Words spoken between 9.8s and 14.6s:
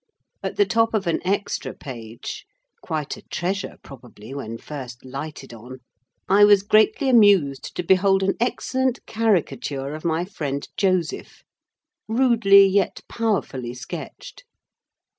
of my friend Joseph,—rudely, yet powerfully sketched.